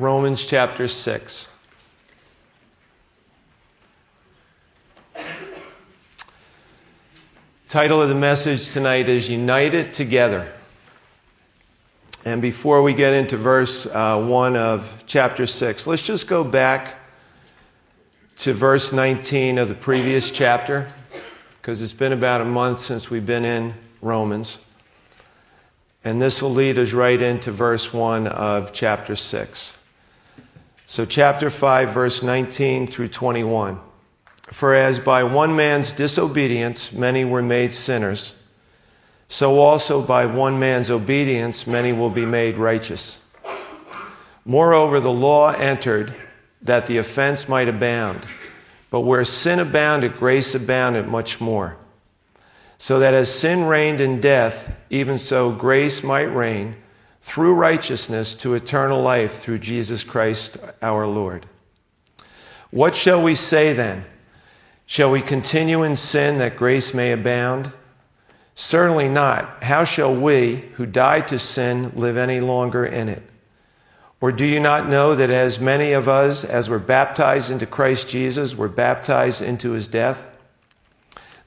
[0.00, 1.46] Romans chapter 6.
[7.68, 10.50] Title of the message tonight is United Together.
[12.24, 16.94] And before we get into verse uh, 1 of chapter 6, let's just go back
[18.38, 20.90] to verse 19 of the previous chapter,
[21.60, 24.60] because it's been about a month since we've been in Romans.
[26.04, 29.74] And this will lead us right into verse 1 of chapter 6.
[30.90, 33.78] So, chapter 5, verse 19 through 21.
[34.48, 38.34] For as by one man's disobedience many were made sinners,
[39.28, 43.20] so also by one man's obedience many will be made righteous.
[44.44, 46.12] Moreover, the law entered
[46.62, 48.26] that the offense might abound,
[48.90, 51.76] but where sin abounded, grace abounded much more.
[52.78, 56.74] So that as sin reigned in death, even so grace might reign
[57.20, 61.46] through righteousness to eternal life through Jesus Christ our Lord.
[62.70, 64.04] What shall we say then?
[64.86, 67.72] Shall we continue in sin that grace may abound?
[68.54, 69.62] Certainly not.
[69.62, 73.22] How shall we, who died to sin, live any longer in it?
[74.20, 78.08] Or do you not know that as many of us as were baptized into Christ
[78.08, 80.26] Jesus were baptized into his death?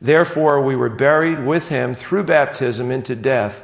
[0.01, 3.63] Therefore, we were buried with him through baptism into death,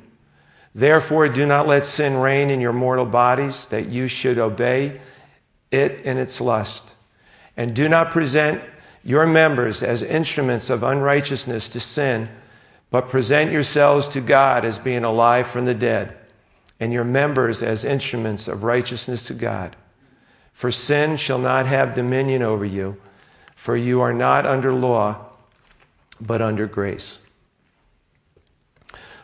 [0.73, 5.01] Therefore, do not let sin reign in your mortal bodies, that you should obey
[5.71, 6.93] it in its lust.
[7.57, 8.61] And do not present
[9.03, 12.29] your members as instruments of unrighteousness to sin,
[12.89, 16.17] but present yourselves to God as being alive from the dead,
[16.79, 19.75] and your members as instruments of righteousness to God.
[20.53, 22.97] For sin shall not have dominion over you,
[23.55, 25.17] for you are not under law,
[26.19, 27.17] but under grace.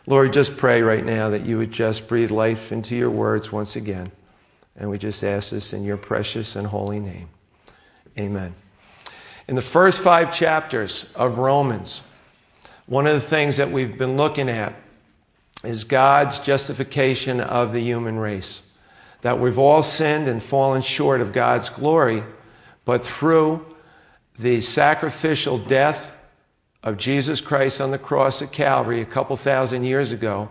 [0.08, 3.76] Lord, just pray right now that you would just breathe life into your words once
[3.76, 4.10] again.
[4.74, 7.28] And we just ask this in your precious and holy name.
[8.18, 8.54] Amen.
[9.48, 12.00] In the first five chapters of Romans,
[12.86, 14.74] one of the things that we've been looking at
[15.62, 18.62] is God's justification of the human race.
[19.20, 22.24] That we've all sinned and fallen short of God's glory,
[22.86, 23.62] but through
[24.38, 26.10] the sacrificial death
[26.82, 30.48] of Jesus Christ on the cross at Calvary a couple thousand years ago,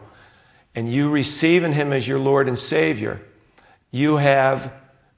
[0.75, 3.21] and you receiving Him as your Lord and Savior,
[3.91, 4.71] you have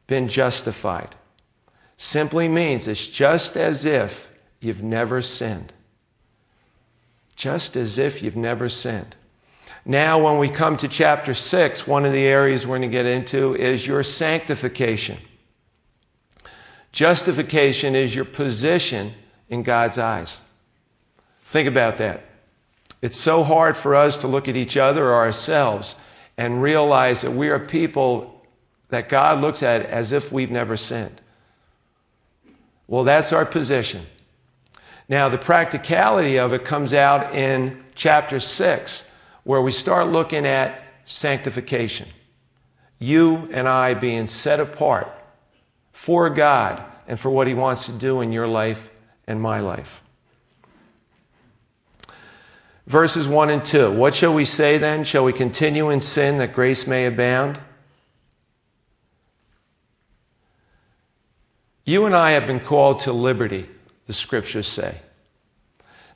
[0.07, 1.15] been justified.
[1.97, 4.27] Simply means it's just as if
[4.59, 5.73] you've never sinned.
[7.35, 9.15] Just as if you've never sinned.
[9.85, 13.05] Now, when we come to chapter 6, one of the areas we're going to get
[13.05, 15.17] into is your sanctification.
[16.91, 19.13] Justification is your position
[19.47, 20.41] in God's eyes.
[21.49, 22.25] Think about that.
[23.01, 25.95] It's so hard for us to look at each other or ourselves
[26.37, 28.45] and realize that we are people
[28.89, 31.21] that God looks at as if we've never sinned.
[32.85, 34.05] Well, that's our position.
[35.07, 39.03] Now, the practicality of it comes out in chapter 6,
[39.43, 42.09] where we start looking at sanctification.
[42.99, 45.11] You and I being set apart
[45.93, 48.91] for God and for what He wants to do in your life
[49.25, 50.03] and my life.
[52.89, 53.91] Verses 1 and 2.
[53.91, 55.03] What shall we say then?
[55.03, 57.59] Shall we continue in sin that grace may abound?
[61.85, 63.69] You and I have been called to liberty,
[64.07, 65.01] the scriptures say.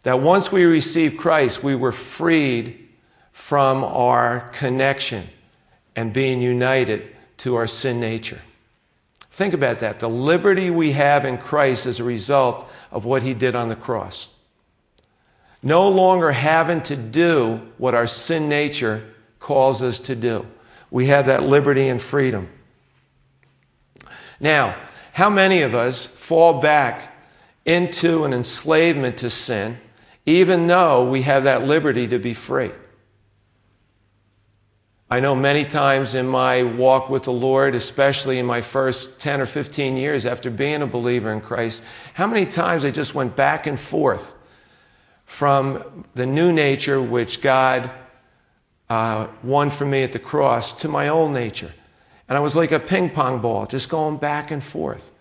[0.02, 2.90] That once we received Christ, we were freed
[3.32, 5.30] from our connection
[5.96, 8.42] and being united to our sin nature.
[9.30, 10.00] Think about that.
[10.00, 13.76] The liberty we have in Christ as a result of what he did on the
[13.76, 14.28] cross.
[15.64, 20.46] No longer having to do what our sin nature calls us to do.
[20.92, 22.50] We have that liberty and freedom.
[24.42, 24.76] Now,
[25.14, 27.14] how many of us fall back
[27.66, 29.78] into an enslavement to sin,
[30.26, 32.72] even though we have that liberty to be free?
[35.10, 39.42] I know many times in my walk with the Lord, especially in my first 10
[39.42, 41.84] or 15 years after being a believer in Christ,
[42.16, 44.34] how many times I just went back and forth
[45.26, 47.90] from the new nature which God
[48.90, 51.74] uh, won for me at the cross to my old nature.
[52.28, 55.12] And I was like a ping pong ball, just going back and forth,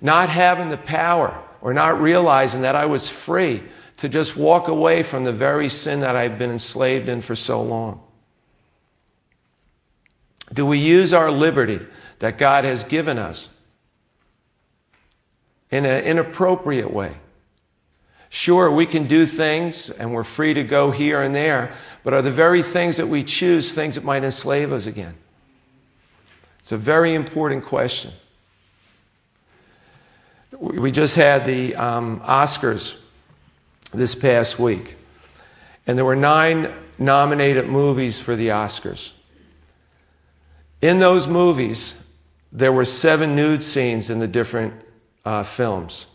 [0.00, 3.62] not having the power or not realizing that I was free
[3.98, 7.62] to just walk away from the very sin that I've been enslaved in for so
[7.62, 8.02] long.
[10.52, 11.80] Do we use our liberty
[12.18, 13.48] that God has given us
[15.70, 17.16] in an inappropriate way?
[18.28, 22.22] Sure, we can do things and we're free to go here and there, but are
[22.22, 25.14] the very things that we choose things that might enslave us again?
[26.60, 28.12] It's a very important question.
[30.58, 32.96] We just had the um, Oscars
[33.92, 34.96] this past week,
[35.86, 39.12] and there were nine nominated movies for the Oscars.
[40.80, 41.94] In those movies,
[42.52, 44.74] there were seven nude scenes in the different
[45.24, 46.06] uh, films.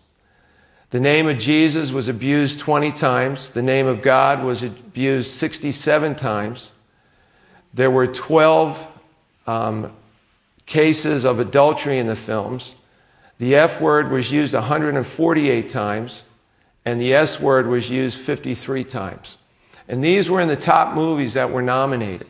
[0.92, 3.50] The name of Jesus was abused 20 times.
[3.50, 6.74] The name of God was abused 67 times.
[7.74, 8.86] There were 12
[9.48, 9.94] um,
[10.66, 12.76] cases of adultery in the films.
[13.40, 16.24] The F word was used 148 times,
[16.84, 19.38] and the S word was used 53 times.
[19.88, 22.28] And these were in the top movies that were nominated.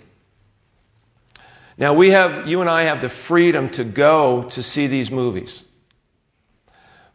[1.78, 5.64] Now, we have, you and I have the freedom to go to see these movies.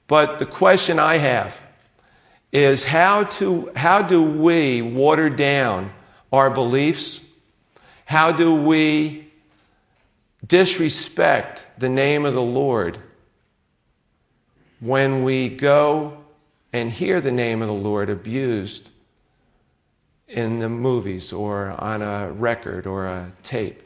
[0.08, 1.54] But the question I have
[2.52, 5.92] is how, to, how do we water down
[6.32, 7.20] our beliefs?
[8.04, 9.32] How do we
[10.46, 12.98] disrespect the name of the Lord
[14.80, 16.18] when we go
[16.72, 18.90] and hear the name of the Lord abused
[20.28, 23.82] in the movies or on a record or a tape?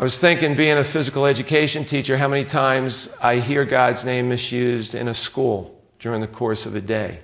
[0.00, 4.30] I was thinking, being a physical education teacher, how many times I hear God's name
[4.30, 7.20] misused in a school during the course of a day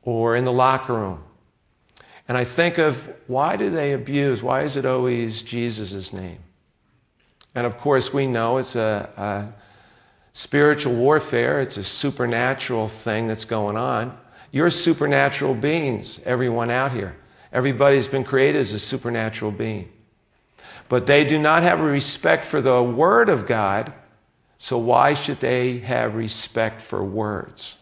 [0.00, 1.22] or in the locker room.
[2.28, 4.42] And I think of why do they abuse?
[4.42, 6.38] Why is it always Jesus' name?
[7.54, 9.52] And of course, we know it's a, a
[10.32, 14.18] spiritual warfare, it's a supernatural thing that's going on.
[14.50, 17.14] You're supernatural beings, everyone out here.
[17.52, 19.90] Everybody's been created as a supernatural being.
[20.88, 23.92] But they do not have a respect for the Word of God,
[24.58, 27.76] so why should they have respect for words?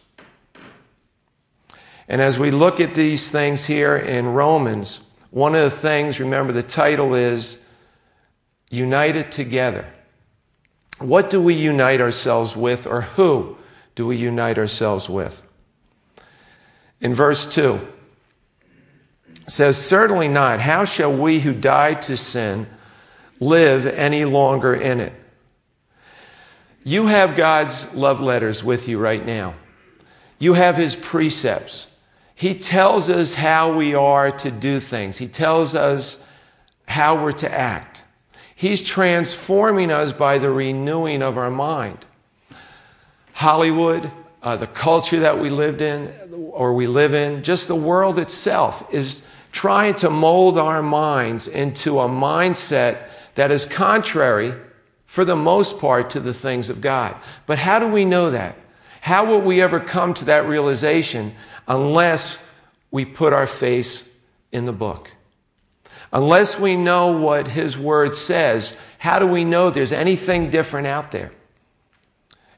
[2.07, 4.99] And as we look at these things here in Romans,
[5.29, 7.57] one of the things, remember the title is
[8.69, 9.85] United Together.
[10.99, 13.57] What do we unite ourselves with, or who
[13.95, 15.41] do we unite ourselves with?
[16.99, 17.79] In verse 2,
[19.47, 20.59] says, Certainly not.
[20.59, 22.67] How shall we who died to sin
[23.41, 25.13] live any longer in it.
[26.83, 29.55] You have God's love letters with you right now.
[30.39, 31.87] You have His precepts.
[32.35, 36.17] He tells us how we are to do things, He tells us
[36.87, 38.03] how we're to act.
[38.55, 42.05] He's transforming us by the renewing of our mind.
[43.33, 44.11] Hollywood,
[44.43, 46.13] uh, the culture that we lived in
[46.51, 49.21] or we live in, just the world itself is
[49.51, 54.53] trying to mold our minds into a mindset that is contrary,
[55.05, 57.15] for the most part, to the things of God.
[57.45, 58.57] But how do we know that?
[59.01, 61.33] How will we ever come to that realization
[61.67, 62.37] unless
[62.91, 64.03] we put our face
[64.51, 65.09] in the book?
[66.13, 71.11] Unless we know what His Word says, how do we know there's anything different out
[71.11, 71.31] there?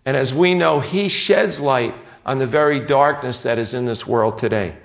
[0.05, 4.05] And as we know, He sheds light on the very darkness that is in this
[4.05, 4.75] world today.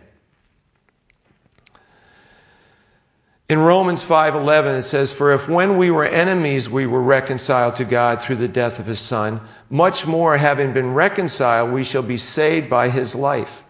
[3.49, 7.85] In Romans 5:11 it says for if when we were enemies we were reconciled to
[7.87, 9.40] God through the death of his son
[9.71, 13.64] much more having been reconciled we shall be saved by his life.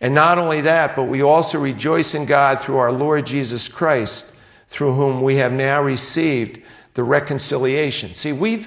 [0.00, 4.26] And not only that but we also rejoice in God through our Lord Jesus Christ
[4.66, 6.60] through whom we have now received
[6.94, 8.16] the reconciliation.
[8.16, 8.66] See we've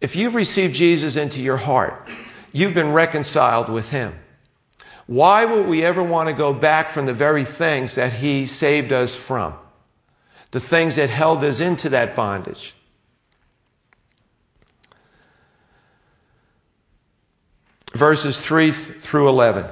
[0.00, 2.08] if you've received Jesus into your heart
[2.52, 4.14] you've been reconciled with him.
[5.10, 8.92] Why would we ever want to go back from the very things that He saved
[8.92, 9.54] us from?
[10.52, 12.76] The things that held us into that bondage.
[17.92, 19.66] Verses 3 through 11.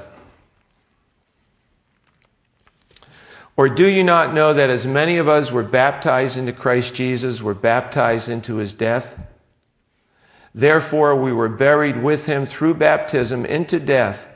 [3.56, 7.40] Or do you not know that as many of us were baptized into Christ Jesus,
[7.40, 9.16] were baptized into his death?
[10.52, 14.28] Therefore, we were buried with him through baptism into death,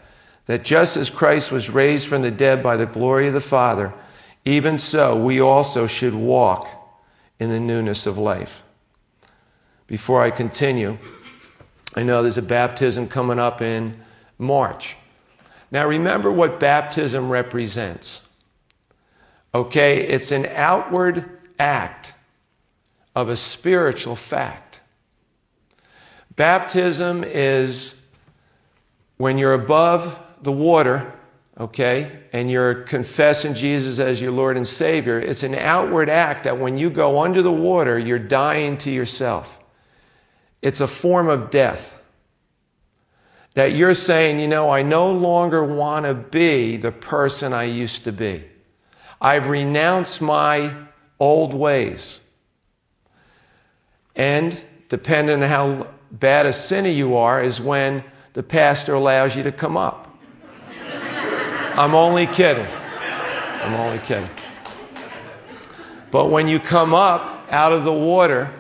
[0.47, 3.93] that just as Christ was raised from the dead by the glory of the Father,
[4.45, 6.69] even so we also should walk
[7.39, 8.63] in the newness of life.
[9.87, 10.99] Before I continue,
[11.95, 14.01] I know there's a baptism coming up in
[14.39, 14.97] March.
[15.71, 18.23] Now, remember what baptism represents.
[19.55, 22.15] Okay, it's an outward act
[23.15, 24.81] of a spiritual fact.
[26.37, 27.95] Baptism is
[29.19, 31.13] when you're above the water,
[31.59, 35.19] okay, and you're confessing Jesus as your Lord and Savior.
[35.19, 39.51] It's an outward act that when you go under the water, you're dying to yourself.
[40.61, 41.99] It's a form of death.
[43.55, 48.05] That you're saying, you know, I no longer want to be the person I used
[48.05, 48.45] to be.
[49.21, 50.75] I've renounced my
[51.21, 52.21] old ways.
[54.17, 59.43] And depending on how bad a sinner you are, is when the pastor allows you
[59.45, 60.12] to come up.
[61.75, 62.67] I'm only kidding.
[62.67, 64.29] I'm only kidding.
[66.11, 68.53] But when you come up out of the water,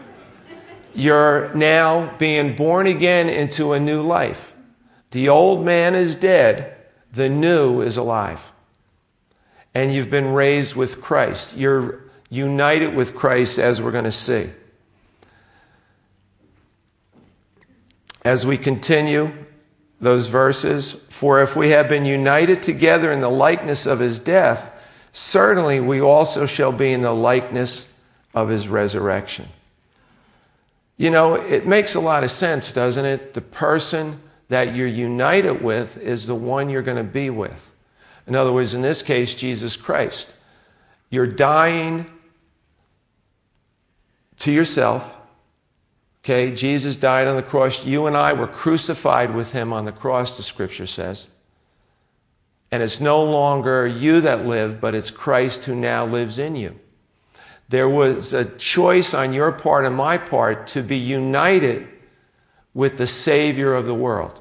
[0.95, 4.55] you're now being born again into a new life.
[5.11, 6.75] The old man is dead,
[7.13, 8.43] the new is alive.
[9.75, 11.55] And you've been raised with Christ.
[11.55, 14.51] You're united with Christ, as we're going to see.
[18.25, 19.42] As we continue
[20.03, 24.73] those verses, for if we have been united together in the likeness of his death,
[25.13, 27.87] certainly we also shall be in the likeness
[28.35, 29.49] of his resurrection.
[30.97, 33.33] You know, it makes a lot of sense, doesn't it?
[33.33, 37.71] The person that you're united with is the one you're going to be with.
[38.27, 40.35] In other words, in this case, Jesus Christ.
[41.11, 42.07] You're dying
[44.41, 45.17] to yourself.
[46.25, 47.85] Okay, Jesus died on the cross.
[47.85, 51.27] You and I were crucified with him on the cross, the scripture says.
[52.71, 56.79] And it's no longer you that live, but it's Christ who now lives in you.
[57.69, 61.89] There was a choice on your part and my part to be united
[62.73, 64.41] with the Savior of the world.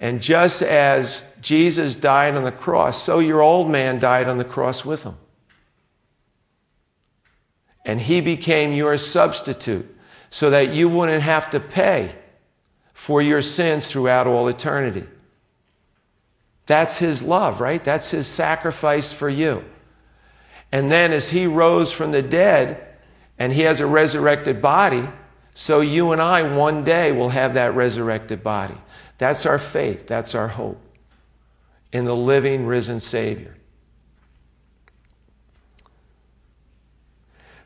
[0.00, 4.44] And just as Jesus died on the cross, so your old man died on the
[4.44, 5.16] cross with him.
[7.84, 9.94] And he became your substitute
[10.30, 12.14] so that you wouldn't have to pay
[12.92, 15.06] for your sins throughout all eternity.
[16.66, 17.82] That's his love, right?
[17.82, 19.64] That's his sacrifice for you.
[20.70, 22.86] And then as he rose from the dead
[23.38, 25.08] and he has a resurrected body,
[25.54, 28.76] so you and I one day will have that resurrected body.
[29.16, 30.06] That's our faith.
[30.06, 30.80] That's our hope
[31.92, 33.57] in the living, risen Savior.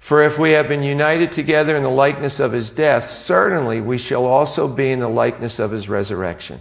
[0.03, 3.99] For if we have been united together in the likeness of his death, certainly we
[3.99, 6.59] shall also be in the likeness of his resurrection.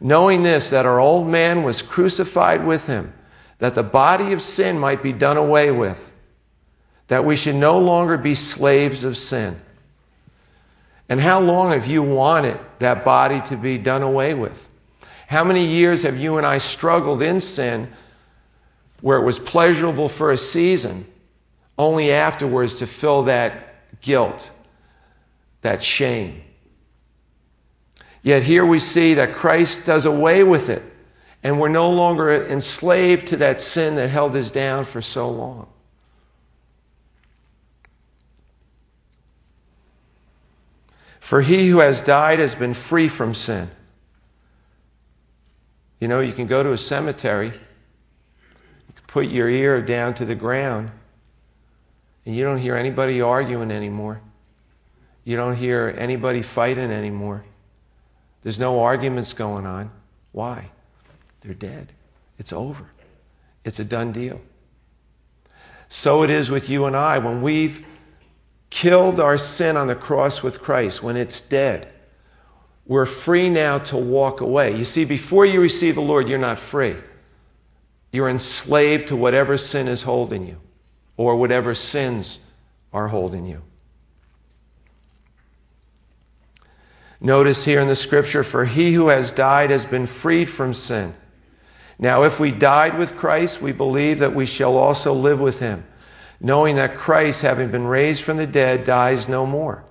[0.00, 3.12] Knowing this, that our old man was crucified with him
[3.58, 6.12] that the body of sin might be done away with,
[7.08, 9.60] that we should no longer be slaves of sin.
[11.08, 14.60] And how long have you wanted that body to be done away with?
[15.28, 17.92] How many years have you and I struggled in sin
[19.02, 21.06] where it was pleasurable for a season,
[21.78, 24.50] only afterwards to fill that guilt,
[25.62, 26.42] that shame?
[28.22, 30.82] Yet here we see that Christ does away with it
[31.46, 35.68] and we're no longer enslaved to that sin that held us down for so long.
[41.20, 43.70] For he who has died has been free from sin.
[46.00, 50.24] You know, you can go to a cemetery, you can put your ear down to
[50.24, 50.90] the ground,
[52.26, 54.20] and you don't hear anybody arguing anymore.
[55.24, 57.44] You don't hear anybody fighting anymore.
[58.42, 59.90] There's no arguments going on.
[60.32, 60.70] Why?
[61.40, 61.92] They're dead.
[62.38, 62.90] It's over.
[63.64, 64.40] It's a done deal.
[65.88, 67.18] So it is with you and I.
[67.18, 67.86] When we've
[68.70, 71.88] killed our sin on the cross with Christ, when it's dead,
[72.86, 74.76] we're free now to walk away.
[74.76, 76.96] You see, before you receive the Lord, you're not free.
[78.12, 80.60] You're enslaved to whatever sin is holding you
[81.16, 82.40] or whatever sins
[82.92, 83.62] are holding you.
[87.20, 91.14] Notice here in the scripture, for he who has died has been freed from sin.
[91.98, 95.84] Now, if we died with Christ, we believe that we shall also live with him,
[96.40, 99.84] knowing that Christ, having been raised from the dead, dies no more.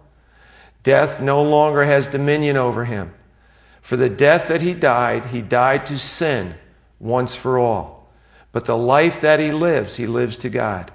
[0.83, 3.11] Death no longer has dominion over him.
[3.81, 6.53] For the death that he died, he died to sin
[6.99, 8.11] once for all.
[8.51, 10.91] But the life that he lives, he lives to God.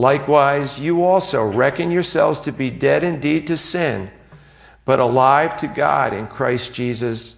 [0.00, 4.10] Likewise, you also reckon yourselves to be dead indeed to sin
[4.86, 7.34] but alive to God in Christ Jesus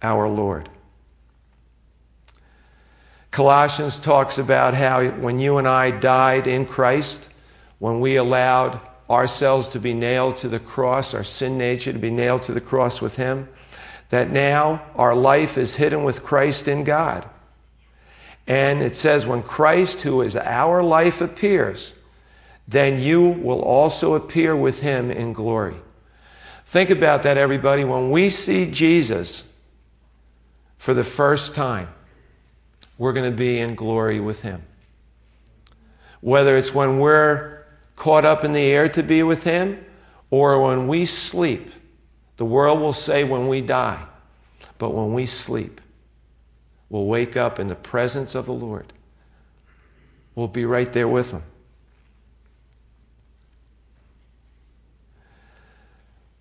[0.00, 0.70] our Lord.
[3.30, 7.28] Colossians talks about how when you and I died in Christ,
[7.80, 12.10] when we allowed ourselves to be nailed to the cross, our sin nature to be
[12.10, 13.46] nailed to the cross with Him,
[14.08, 17.28] that now our life is hidden with Christ in God.
[18.46, 21.94] And it says, when Christ, who is our life, appears,
[22.68, 25.76] then you will also appear with Him in glory.
[26.66, 27.84] Think about that, everybody.
[27.84, 29.44] When we see Jesus
[30.78, 31.88] for the first time,
[32.98, 34.62] we're going to be in glory with Him.
[36.20, 37.64] Whether it's when we're
[37.96, 39.84] caught up in the air to be with Him,
[40.30, 41.70] or when we sleep.
[42.38, 44.04] The world will say when we die,
[44.78, 45.80] but when we sleep,
[46.94, 48.92] we'll wake up in the presence of the Lord.
[50.36, 51.42] We'll be right there with Him.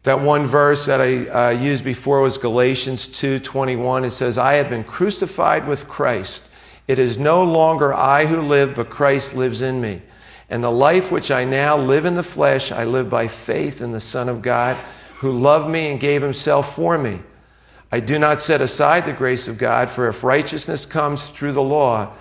[0.03, 4.03] That one verse that I uh, used before was Galatians 2:21.
[4.03, 6.43] It says, "I have been crucified with Christ.
[6.88, 10.03] It is no longer I who live, but Christ lives in me."
[10.51, 13.91] And the life which I now live in the flesh, I live by faith in
[13.91, 14.77] the Son of God,
[15.17, 17.22] who loved me and gave himself for me.
[17.93, 21.62] I do not set aside the grace of God, for if righteousness comes through the
[21.62, 22.12] law,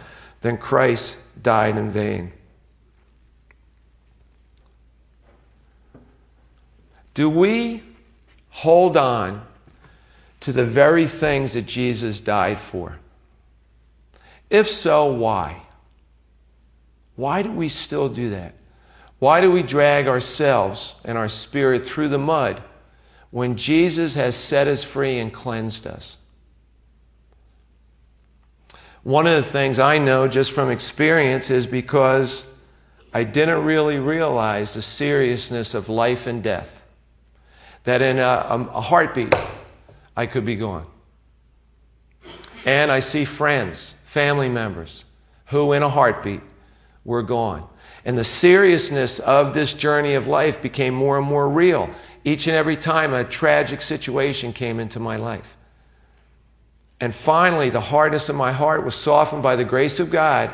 [0.42, 2.30] then Christ died in vain.
[7.14, 7.82] Do we
[8.50, 9.46] hold on
[10.40, 12.98] to the very things that Jesus died for?
[14.50, 15.62] If so, why?
[17.16, 18.56] Why do we still do that?
[19.20, 22.62] Why do we drag ourselves and our spirit through the mud
[23.32, 26.18] when Jesus has set us free and cleansed us?
[29.02, 32.44] One of the things I know just from experience is because
[33.12, 36.68] I didn't really realize the seriousness of life and death.
[37.84, 39.34] That in a, a heartbeat,
[40.16, 40.86] I could be gone.
[42.64, 45.04] And I see friends, family members,
[45.46, 46.42] who in a heartbeat
[47.04, 47.68] were gone.
[48.04, 51.90] And the seriousness of this journey of life became more and more real
[52.24, 55.56] each and every time a tragic situation came into my life.
[57.00, 60.52] And finally, the hardness of my heart was softened by the grace of God,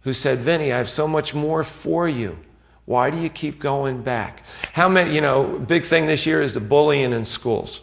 [0.00, 2.38] who said, Vinnie, I have so much more for you.
[2.86, 4.42] Why do you keep going back?
[4.72, 7.82] How many, you know, big thing this year is the bullying in schools,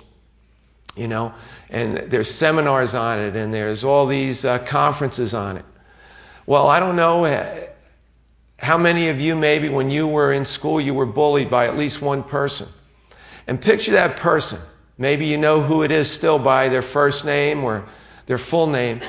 [0.95, 1.33] you know,
[1.69, 5.65] and there's seminars on it and there's all these uh, conferences on it.
[6.45, 7.25] Well, I don't know
[8.59, 11.77] how many of you, maybe when you were in school, you were bullied by at
[11.77, 12.67] least one person?
[13.47, 14.59] And picture that person.
[14.97, 17.85] Maybe you know who it is still by their first name or
[18.25, 19.01] their full name.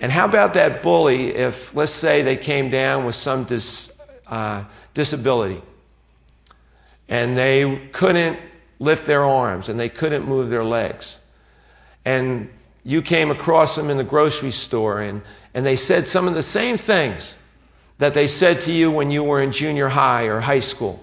[0.00, 3.90] And how about that bully if, let's say, they came down with some dis,
[4.26, 5.62] uh, disability
[7.08, 8.38] and they couldn't
[8.78, 11.18] lift their arms and they couldn't move their legs?
[12.04, 12.48] And
[12.84, 15.22] you came across them in the grocery store and,
[15.54, 17.34] and they said some of the same things
[17.98, 21.02] that they said to you when you were in junior high or high school?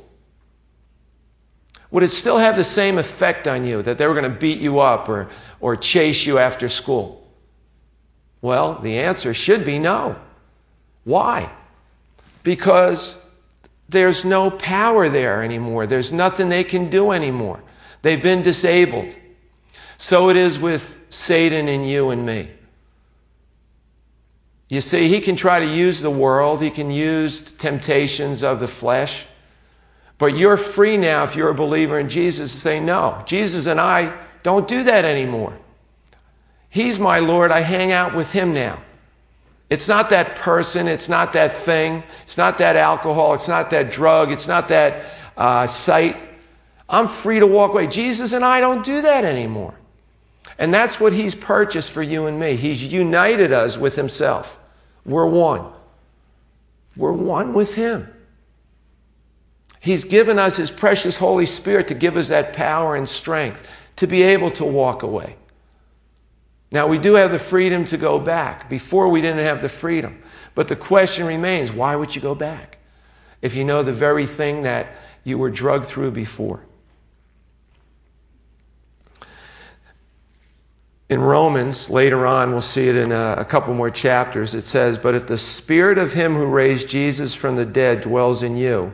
[1.91, 4.59] Would it still have the same effect on you that they were going to beat
[4.59, 7.27] you up or, or chase you after school?
[8.41, 10.15] Well, the answer should be no.
[11.03, 11.51] Why?
[12.43, 13.17] Because
[13.89, 15.87] there's no power there anymore.
[15.87, 17.61] There's nothing they can do anymore.
[18.01, 19.15] They've been disabled.
[19.97, 22.51] So it is with Satan and you and me.
[24.69, 28.67] You see, he can try to use the world, he can use temptations of the
[28.67, 29.25] flesh.
[30.19, 33.81] But you're free now, if you're a believer in Jesus, to say, No, Jesus and
[33.81, 35.57] I don't do that anymore.
[36.69, 37.51] He's my Lord.
[37.51, 38.79] I hang out with him now.
[39.71, 43.91] It's not that person, it's not that thing, it's not that alcohol, it's not that
[43.91, 45.05] drug, it's not that
[45.37, 46.17] uh, site.
[46.87, 47.87] I'm free to walk away.
[47.87, 49.75] Jesus and I don't do that anymore.
[50.57, 52.55] And that's what he's purchased for you and me.
[52.55, 54.57] He's united us with himself.
[55.05, 55.65] We're one.
[56.95, 58.13] We're one with Him.
[59.79, 63.61] He's given us His precious Holy Spirit to give us that power and strength
[63.97, 65.35] to be able to walk away.
[66.71, 68.69] Now, we do have the freedom to go back.
[68.69, 70.21] Before, we didn't have the freedom.
[70.53, 72.77] But the question remains why would you go back
[73.41, 76.65] if you know the very thing that you were drugged through before?
[81.09, 84.99] in Romans, later on, we'll see it in a, a, couple more chapters, it says,
[84.99, 88.93] But if the spirit of him who raised Jesus from the dead dwells in you,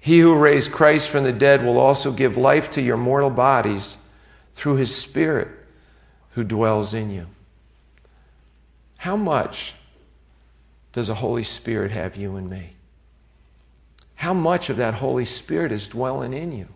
[0.00, 3.96] he who raised Christ from the dead will also give life to your mortal bodies
[4.54, 5.48] through his spirit
[6.32, 7.26] who dwells in you.
[8.98, 9.74] How much
[10.92, 12.74] does the Holy Spirit have you and me?
[14.14, 16.68] How much of that Holy Spirit is dwelling in you?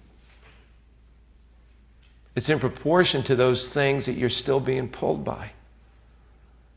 [2.35, 5.53] It's in proportion to those things that you're still being pulled by.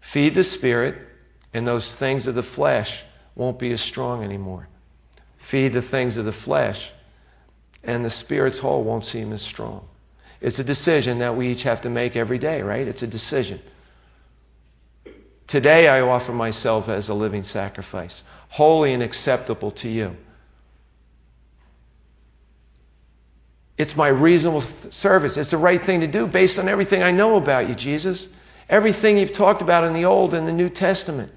[0.02, 0.98] Feed the Spirit,
[1.54, 3.04] and those things of the flesh
[3.36, 4.68] won't be as strong anymore.
[5.46, 6.90] Feed the things of the flesh,
[7.84, 9.88] and the Spirit's hold won't seem as strong.
[10.42, 12.88] It's a decision that we each have to make every day, right?
[12.88, 13.62] It's a decision.
[15.46, 20.18] Today I offer myself as a living sacrifice, holy and acceptable to you.
[23.78, 25.38] It's my reasonable service.
[25.38, 28.30] It's the right thing to do based on everything I know about you, Jesus.
[28.68, 31.32] Everything you've talked about in the Old and the New Testament.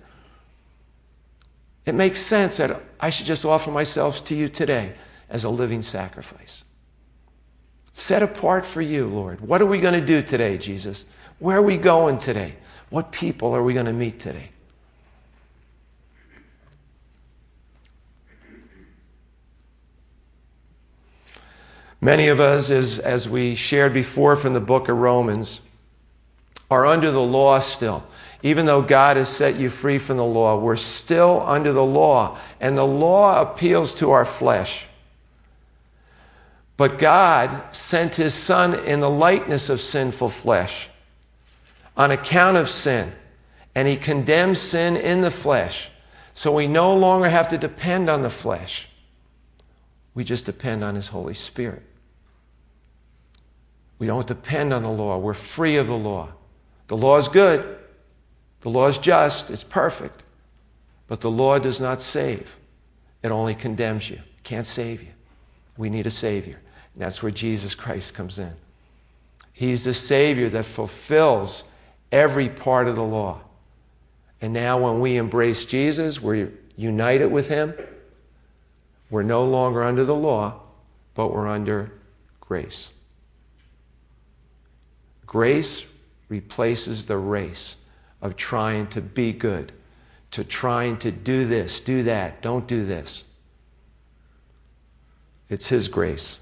[1.85, 4.95] It makes sense that I should just offer myself to you today
[5.29, 6.65] as a living sacrifice.
[7.93, 9.41] Set apart for you, Lord.
[9.41, 11.05] What are we going to do today, Jesus?
[11.39, 12.55] Where are we going today?
[12.91, 14.51] What people are we going to meet today?
[22.01, 25.61] Many of us, as, as we shared before from the book of Romans,
[26.71, 28.05] are under the law still.
[28.43, 32.39] Even though God has set you free from the law, we're still under the law.
[32.61, 34.87] And the law appeals to our flesh.
[36.77, 40.89] But God sent his Son in the likeness of sinful flesh
[41.97, 43.13] on account of sin.
[43.75, 45.91] And he condemns sin in the flesh.
[46.35, 48.87] So we no longer have to depend on the flesh.
[50.15, 51.83] We just depend on his Holy Spirit.
[53.99, 55.19] We don't depend on the law.
[55.19, 56.29] We're free of the law.
[56.87, 57.79] The law is good.
[58.61, 59.51] The law is just.
[59.51, 60.23] It's perfect.
[61.07, 62.57] But the law does not save.
[63.23, 64.17] It only condemns you.
[64.17, 65.09] It can't save you.
[65.77, 66.61] We need a Savior.
[66.95, 68.53] And that's where Jesus Christ comes in.
[69.53, 71.65] He's the Savior that fulfills
[72.13, 73.41] every part of the law.
[74.41, 77.75] And now, when we embrace Jesus, we're united with Him.
[79.11, 80.61] We're no longer under the law,
[81.15, 81.91] but we're under
[82.41, 82.93] grace.
[85.27, 85.85] Grace
[86.29, 87.77] replaces the race
[88.21, 89.73] of trying to be good,
[90.33, 93.25] to trying to do this, do that, don't do this.
[95.49, 96.39] It's His grace.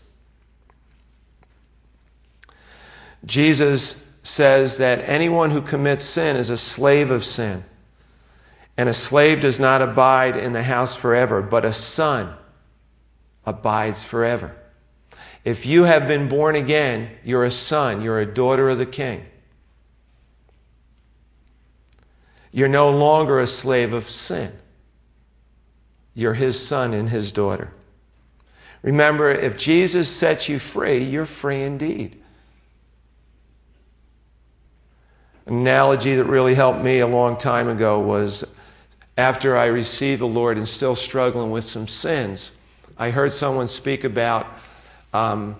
[3.24, 7.64] Jesus says that anyone who commits sin is a slave of sin.
[8.76, 12.34] And a slave does not abide in the house forever, but a son
[13.44, 14.54] abides forever.
[15.44, 19.24] If you have been born again, you're a son, you're a daughter of the king.
[22.56, 24.50] You're no longer a slave of sin.
[26.14, 27.70] You're his son and his daughter.
[28.80, 32.18] Remember, if Jesus sets you free, you're free indeed.
[35.44, 38.42] An analogy that really helped me a long time ago was
[39.18, 42.52] after I received the Lord and still struggling with some sins,
[42.96, 44.46] I heard someone speak about
[45.12, 45.56] um,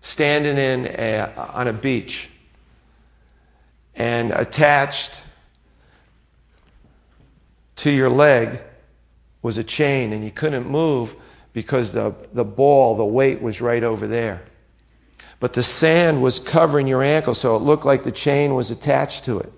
[0.00, 2.28] standing in a, on a beach
[3.96, 5.24] and attached
[7.76, 8.60] to your leg
[9.42, 11.14] was a chain and you couldn't move
[11.52, 14.42] because the, the ball, the weight was right over there.
[15.40, 19.24] But the sand was covering your ankle, so it looked like the chain was attached
[19.24, 19.52] to it.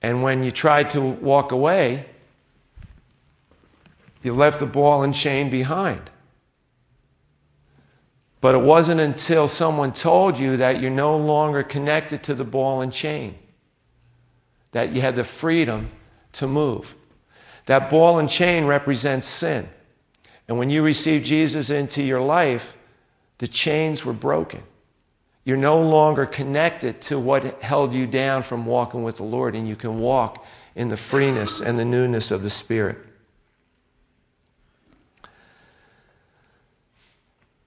[0.00, 2.06] And when you tried to walk away,
[4.22, 6.10] you left the ball and chain behind.
[8.40, 12.80] But it wasn't until someone told you that you're no longer connected to the ball
[12.80, 13.38] and chain
[14.74, 15.88] that you had the freedom
[16.32, 16.96] to move.
[17.66, 19.68] That ball and chain represents sin.
[20.48, 22.74] And when you receive Jesus into your life,
[23.38, 24.64] the chains were broken.
[25.44, 29.68] You're no longer connected to what held you down from walking with the Lord, and
[29.68, 32.98] you can walk in the freeness and the newness of the Spirit.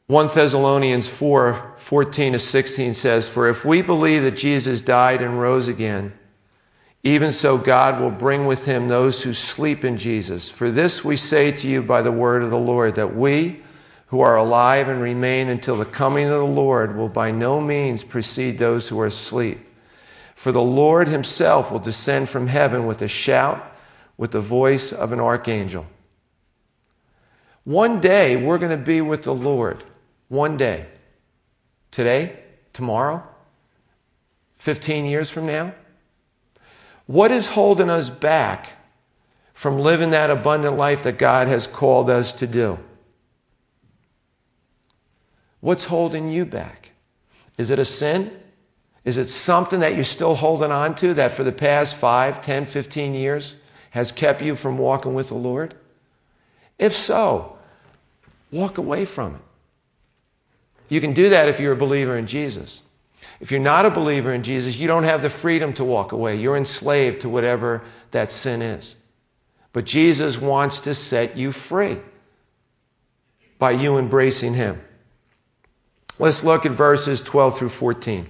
[0.08, 5.40] 1 Thessalonians 4 14 to 16 says, For if we believe that Jesus died and
[5.40, 6.12] rose again,
[7.08, 10.50] even so God will bring with him those who sleep in Jesus.
[10.50, 13.62] For this we say to you by the word of the Lord, that we
[14.08, 18.04] who are alive and remain until the coming of the Lord will by no means
[18.04, 19.60] precede those who are asleep.
[20.36, 23.76] For the Lord himself will descend from heaven with a shout,
[24.18, 25.86] with the voice of an archangel.
[27.64, 29.84] One day we're going to be with the Lord.
[30.30, 30.88] One day.
[31.92, 32.40] Today?
[32.74, 33.24] Tomorrow?
[34.58, 35.74] 15 years from now?
[37.08, 38.74] What is holding us back
[39.54, 42.78] from living that abundant life that God has called us to do?
[45.62, 46.92] What's holding you back?
[47.58, 48.32] Is it a sin?
[49.04, 52.66] Is it something that you're still holding on to that for the past 5, 10,
[52.66, 53.56] 15 years
[53.92, 55.76] has kept you from walking with the Lord?
[56.78, 57.58] If so,
[58.52, 59.42] walk away from it.
[60.90, 62.84] You can do that if you're a believer in Jesus.
[63.40, 66.36] If you're not a believer in Jesus, you don't have the freedom to walk away.
[66.36, 68.96] You're enslaved to whatever that sin is.
[69.74, 72.00] But Jesus wants to set you free
[73.60, 74.82] by you embracing Him.
[76.20, 78.28] Let's look at verses 12 through 14.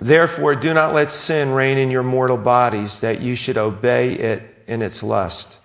[0.00, 4.64] Therefore, do not let sin reign in your mortal bodies, that you should obey it
[4.68, 5.58] in its lust.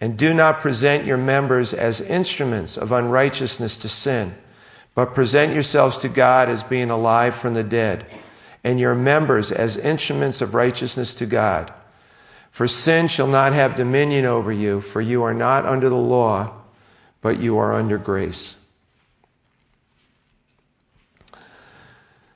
[0.00, 4.34] And do not present your members as instruments of unrighteousness to sin,
[4.96, 8.06] but present yourselves to God as being alive from the dead,
[8.64, 11.72] and your members as instruments of righteousness to God.
[12.50, 16.54] For sin shall not have dominion over you, for you are not under the law,
[17.20, 18.56] but you are under grace.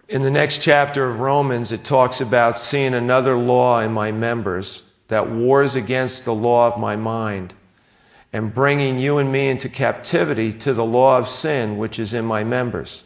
[0.06, 4.82] In the next chapter of Romans, it talks about seeing another law in my members
[5.08, 7.54] that wars against the law of my mind
[8.32, 12.24] and bringing you and me into captivity to the law of sin which is in
[12.24, 13.02] my members.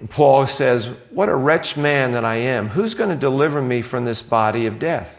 [0.00, 2.68] And Paul says, What a wretched man that I am.
[2.68, 5.14] Who's going to deliver me from this body of death?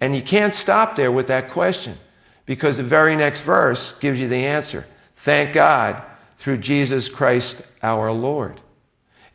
[0.00, 1.98] And you can't stop there with that question
[2.46, 4.86] because the very next verse gives you the answer.
[5.14, 6.02] Thank God
[6.38, 8.60] through Jesus Christ our Lord.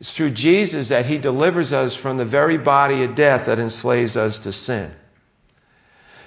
[0.00, 4.16] It's through Jesus that he delivers us from the very body of death that enslaves
[4.16, 4.92] us to sin.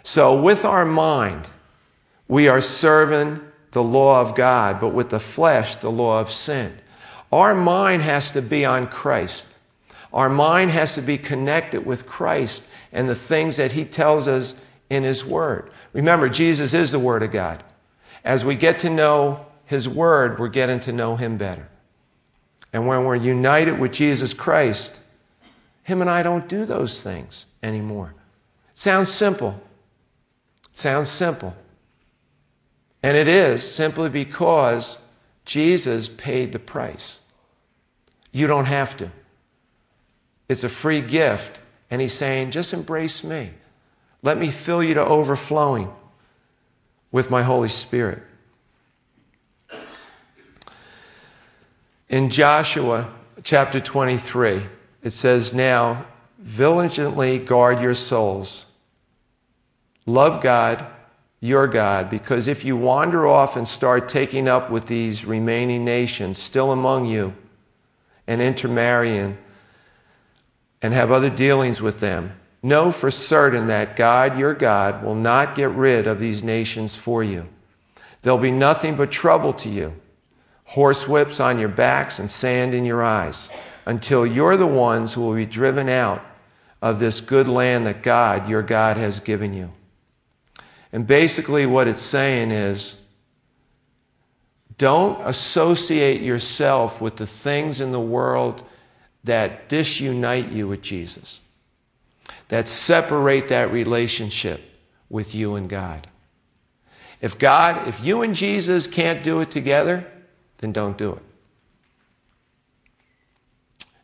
[0.04, 1.48] So, with our mind,
[2.30, 6.80] we are serving the law of God, but with the flesh, the law of sin.
[7.32, 9.48] Our mind has to be on Christ.
[10.14, 12.64] Our mind has to be connected with Christ
[12.94, 14.56] and the things that he tells us
[14.90, 15.70] in his word.
[15.92, 17.64] Remember, Jesus is the word of God.
[18.24, 21.68] As we get to know his word, we're getting to know him better.
[22.74, 24.94] And when we're united with Jesus Christ,
[25.84, 28.14] Him and I don't do those things anymore.
[28.76, 29.60] sounds simple.
[30.72, 31.56] sounds simple.
[33.02, 34.98] And it is simply because
[35.46, 37.20] Jesus paid the price.
[38.32, 39.12] You don't have to.
[40.48, 41.60] It's a free gift.
[41.90, 43.52] And He's saying, just embrace me.
[44.22, 45.92] Let me fill you to overflowing
[47.12, 48.22] with my Holy Spirit.
[52.10, 53.12] In Joshua
[53.44, 54.66] chapter 23,
[55.04, 56.06] it says, Now
[56.58, 58.66] diligently guard your souls.
[60.06, 60.86] Love God,
[61.42, 66.38] your God, because if you wander off and start taking up with these remaining nations
[66.38, 67.34] still among you
[68.28, 69.38] and intermarrying
[70.82, 75.56] and have other dealings with them, know for certain that God, your God, will not
[75.56, 77.48] get rid of these nations for you.
[78.22, 79.94] There'll be nothing but trouble to you
[80.68, 83.50] horsewhips on your backs and sand in your eyes
[83.88, 86.24] until you're the ones who will be driven out
[86.82, 89.72] of this good land that God, your God, has given you.
[90.92, 92.96] And basically, what it's saying is
[94.78, 98.64] don't associate yourself with the things in the world
[99.26, 101.42] that disunite you with Jesus,
[102.48, 104.62] that separate that relationship
[105.10, 106.08] with you and God.
[107.22, 110.10] If God, if you and Jesus can't do it together,
[110.60, 111.24] then don't do it.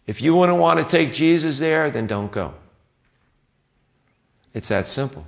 [0.06, 2.54] If you wouldn't want to take Jesus there, then don't go.
[4.54, 5.26] It's that simple.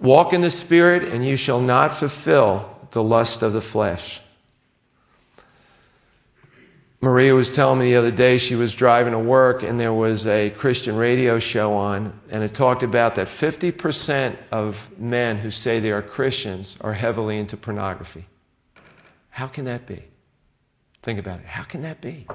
[0.00, 4.20] Walk in the Spirit, and you shall not fulfill the lust of the flesh.
[7.00, 10.26] Maria was telling me the other day she was driving to work and there was
[10.26, 15.78] a Christian radio show on, and it talked about that 50% of men who say
[15.78, 18.26] they are Christians are heavily into pornography.
[19.28, 20.02] How can that be?
[21.02, 21.46] Think about it.
[21.46, 22.26] How can that be?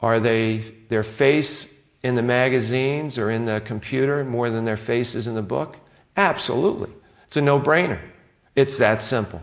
[0.00, 1.66] Are they their face
[2.02, 5.76] in the magazines or in the computer more than their faces in the book?
[6.16, 6.90] Absolutely.
[7.26, 8.00] It's a no brainer.
[8.54, 9.42] It's that simple.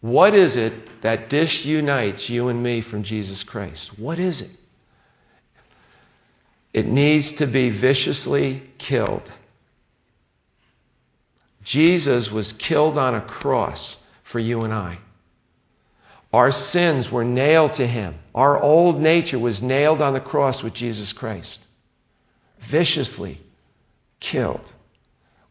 [0.00, 3.98] What is it that disunites you and me from Jesus Christ?
[3.98, 4.50] What is it?
[6.74, 9.30] It needs to be viciously killed.
[11.62, 14.98] Jesus was killed on a cross for you and I.
[16.34, 18.16] Our sins were nailed to him.
[18.34, 21.60] Our old nature was nailed on the cross with Jesus Christ.
[22.58, 23.38] Viciously
[24.18, 24.72] killed.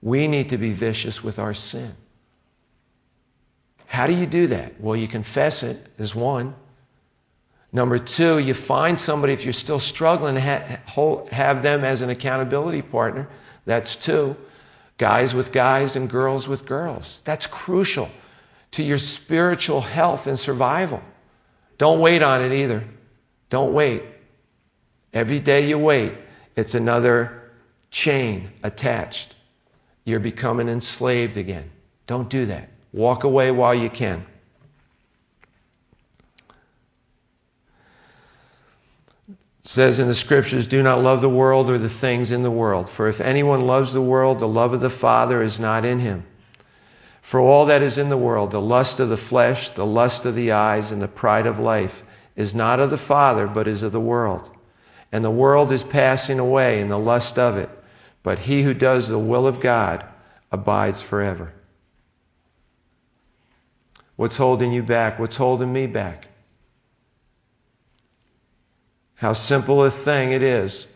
[0.02, 1.96] We need to be vicious with our sin.
[3.86, 4.82] How do you do that?
[4.82, 6.54] Well, you confess it is one.
[7.72, 13.30] Number two, you find somebody, if you're still struggling, have them as an accountability partner.
[13.63, 14.36] That's two.
[14.98, 17.19] Guys with guys and girls with girls.
[17.24, 18.12] That's crucial
[18.73, 21.01] to your spiritual health and survival.
[21.77, 22.83] Don't wait on it either.
[23.49, 24.03] Don't wait.
[25.13, 26.13] Every day you wait,
[26.55, 27.51] it's another
[27.91, 29.36] chain attached.
[30.05, 31.69] You're becoming enslaved again.
[32.07, 32.69] Don't do that.
[32.91, 34.25] Walk away while you can.
[39.29, 42.51] It says in the scriptures, Do not love the world or the things in the
[42.51, 42.89] world.
[42.89, 46.25] For if anyone loves the world, the love of the Father is not in him.
[47.23, 50.36] For all that is in the world, the lust of the flesh, the lust of
[50.36, 52.03] the eyes, and the pride of life,
[52.36, 54.51] is not of the Father, but is of the world.
[55.12, 57.69] And the world is passing away in the lust of it,
[58.23, 60.05] but he who does the will of God
[60.51, 61.53] abides forever.
[64.17, 65.17] What's holding you back?
[65.17, 66.27] What's holding me back?
[69.15, 70.88] How simple a thing it is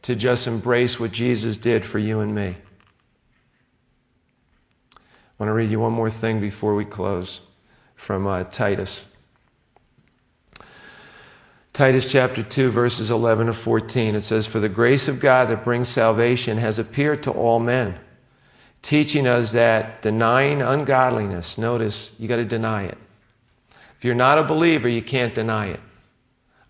[0.00, 2.56] to just embrace what Jesus did for you and me.
[5.42, 7.40] I want to read you one more thing before we close
[7.96, 9.04] from uh, Titus.
[11.72, 14.14] Titus chapter 2, verses 11 to 14.
[14.14, 17.98] It says, For the grace of God that brings salvation has appeared to all men,
[18.82, 22.98] teaching us that denying ungodliness, notice, you got to deny it.
[23.98, 25.80] If you're not a believer, you can't deny it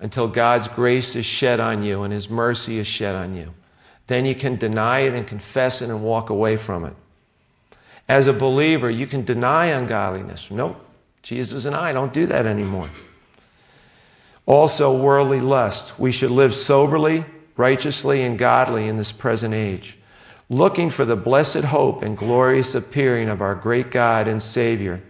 [0.00, 3.52] until God's grace is shed on you and His mercy is shed on you.
[4.06, 6.96] Then you can deny it and confess it and walk away from it.
[8.12, 10.50] As a believer, you can deny ungodliness.
[10.50, 10.76] Nope,
[11.22, 12.90] Jesus and I don't do that anymore.
[14.44, 15.98] Also, worldly lust.
[15.98, 17.24] We should live soberly,
[17.56, 19.96] righteously, and godly in this present age,
[20.50, 25.02] looking for the blessed hope and glorious appearing of our great God and Savior,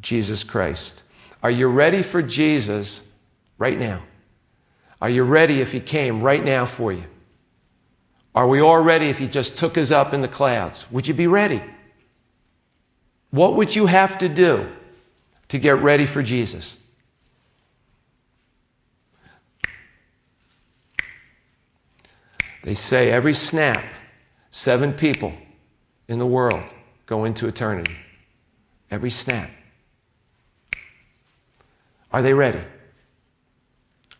[0.00, 1.02] Jesus Christ.
[1.42, 3.00] Are you ready for Jesus
[3.58, 4.04] right now?
[5.02, 7.06] Are you ready if He came right now for you?
[8.36, 10.88] Are we all ready if He just took us up in the clouds?
[10.92, 11.60] Would you be ready?
[13.30, 14.68] What would you have to do
[15.48, 16.76] to get ready for Jesus?
[22.62, 23.84] They say every snap,
[24.50, 25.32] seven people
[26.08, 26.64] in the world
[27.06, 27.96] go into eternity.
[28.90, 29.50] Every snap.
[32.12, 32.62] Are they ready?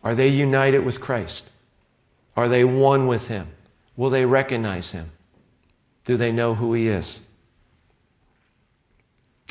[0.03, 1.49] Are they united with Christ?
[2.37, 3.47] Are they one with Him?
[3.97, 5.11] Will they recognize Him?
[6.05, 7.19] Do they know who He is?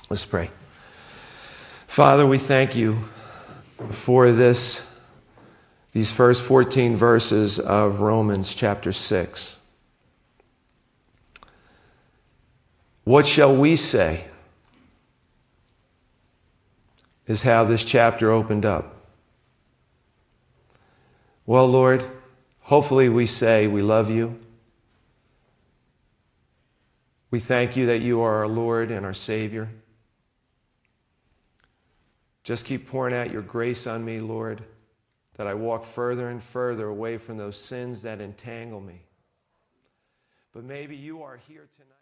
[0.08, 0.50] Let's pray.
[1.88, 2.98] Father, we thank you
[3.90, 4.86] for this,
[5.92, 9.56] these first 14 verses of Romans chapter 6.
[13.02, 14.26] What shall we say?
[17.26, 18.94] Is how this chapter opened up.
[21.46, 22.04] Well, Lord,
[22.60, 24.38] hopefully we say we love you.
[27.32, 29.68] We thank you that you are our Lord and our Savior.
[32.46, 34.62] Just keep pouring out your grace on me, Lord,
[35.34, 39.02] that I walk further and further away from those sins that entangle me.
[40.52, 41.95] But maybe you are here tonight.